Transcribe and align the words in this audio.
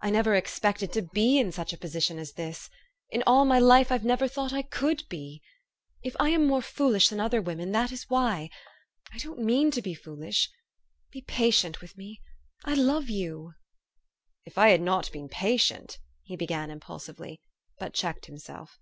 I 0.00 0.10
never 0.10 0.34
ex 0.34 0.58
pected 0.58 0.90
to 0.90 1.02
be 1.02 1.38
in 1.38 1.52
such 1.52 1.72
a 1.72 1.76
position 1.78 2.18
as 2.18 2.32
this: 2.32 2.68
in 3.10 3.22
all 3.28 3.44
my 3.44 3.60
life 3.60 3.92
I've 3.92 4.04
never 4.04 4.26
thought 4.26 4.52
I 4.52 4.62
could 4.62 5.08
be! 5.08 5.40
If 6.02 6.16
I 6.18 6.30
am 6.30 6.48
more 6.48 6.62
foolish 6.62 7.08
than 7.08 7.20
other 7.20 7.40
women, 7.40 7.70
that 7.70 7.92
is 7.92 8.10
why. 8.10 8.50
I 9.12 9.18
don't 9.18 9.38
mean 9.38 9.70
to 9.70 9.80
be 9.80 9.94
foolish. 9.94 10.50
Be 11.12 11.20
patient 11.22 11.80
with 11.80 11.96
me! 11.96 12.20
I 12.64 12.74
love 12.74 13.08
you!"" 13.08 13.52
If 14.44 14.58
I 14.58 14.70
had 14.70 14.80
not 14.80 15.12
been 15.12 15.28
patient" 15.28 16.00
he 16.24 16.34
began 16.34 16.68
impul 16.68 17.00
sively, 17.00 17.40
but 17.78 17.94
checked 17.94 18.26
himself. 18.26 18.80